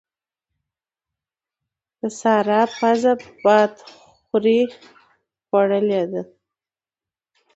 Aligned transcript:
د 1.99 2.01
سارا 2.19 2.61
پزه 2.77 3.13
بادخورې 3.43 4.59
خوړلې 5.45 6.03
ده. 6.11 6.21